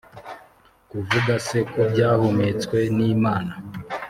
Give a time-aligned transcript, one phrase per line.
[0.89, 3.53] Kuvuga se ko byahumetswe n Imana